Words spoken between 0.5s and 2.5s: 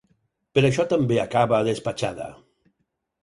Per això també acaba despatxada.